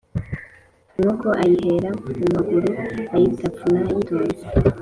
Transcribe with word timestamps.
inkoko 0.99 1.27
ayihera 1.43 1.89
mu 2.03 2.11
maguru 2.35 2.69
....ayitapfuna 3.15 3.77
yitonze 3.87 4.43